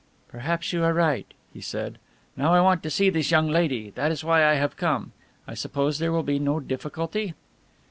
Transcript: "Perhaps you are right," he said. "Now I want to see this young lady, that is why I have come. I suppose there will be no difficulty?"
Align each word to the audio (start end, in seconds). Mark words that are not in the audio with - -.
"Perhaps 0.29 0.73
you 0.73 0.83
are 0.83 0.95
right," 0.95 1.31
he 1.53 1.61
said. 1.61 1.99
"Now 2.35 2.55
I 2.55 2.59
want 2.61 2.81
to 2.81 2.89
see 2.89 3.11
this 3.11 3.29
young 3.29 3.47
lady, 3.47 3.91
that 3.91 4.11
is 4.11 4.23
why 4.23 4.43
I 4.43 4.55
have 4.55 4.75
come. 4.75 5.11
I 5.47 5.53
suppose 5.53 5.99
there 5.99 6.11
will 6.11 6.23
be 6.23 6.39
no 6.39 6.59
difficulty?" 6.59 7.35